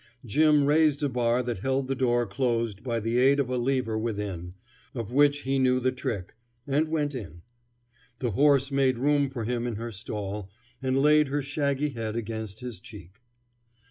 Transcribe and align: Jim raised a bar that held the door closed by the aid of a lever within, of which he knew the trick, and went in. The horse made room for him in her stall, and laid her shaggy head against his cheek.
Jim 0.25 0.65
raised 0.65 1.03
a 1.03 1.09
bar 1.09 1.43
that 1.43 1.59
held 1.59 1.87
the 1.87 1.93
door 1.93 2.25
closed 2.25 2.83
by 2.83 2.99
the 2.99 3.19
aid 3.19 3.39
of 3.39 3.51
a 3.51 3.55
lever 3.59 3.99
within, 3.99 4.55
of 4.95 5.13
which 5.13 5.41
he 5.41 5.59
knew 5.59 5.79
the 5.79 5.91
trick, 5.91 6.33
and 6.65 6.87
went 6.89 7.13
in. 7.13 7.43
The 8.17 8.31
horse 8.31 8.71
made 8.71 8.97
room 8.97 9.29
for 9.29 9.43
him 9.43 9.67
in 9.67 9.75
her 9.75 9.91
stall, 9.91 10.49
and 10.81 10.99
laid 10.99 11.27
her 11.27 11.43
shaggy 11.43 11.89
head 11.89 12.15
against 12.15 12.61
his 12.61 12.79
cheek. 12.79 13.21